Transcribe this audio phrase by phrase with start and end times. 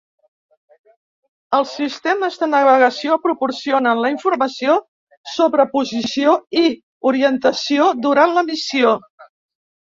[1.57, 4.79] Els sistemes de navegació proporcionen la informació
[5.35, 6.67] sobre posició i
[7.13, 8.99] orientació durant la missió.